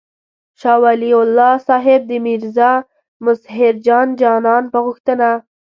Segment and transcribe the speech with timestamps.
[0.61, 2.71] شاه ولي الله صاحب د میرزا
[3.25, 5.29] مظهر جان جانان په غوښتنه.